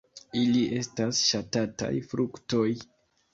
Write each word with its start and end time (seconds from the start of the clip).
Ili 0.43 0.61
estas 0.77 1.19
ŝatataj 1.25 1.91
fruktoj. 2.15 2.67